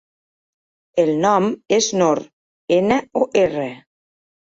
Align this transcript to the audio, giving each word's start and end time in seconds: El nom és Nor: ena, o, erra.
El 1.01 1.11
nom 1.25 1.49
és 1.77 1.89
Nor: 2.01 2.21
ena, 2.79 2.97
o, 3.21 3.27
erra. 3.43 3.67